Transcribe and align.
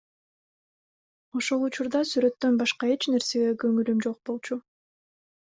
Ошол 1.39 1.65
учурда 1.67 2.01
сүрөттөн 2.11 2.57
башка 2.63 2.91
эч 2.95 3.07
нерсеге 3.17 3.53
көңүлүм 3.65 4.03
жок 4.07 4.19
болчу. 4.31 4.63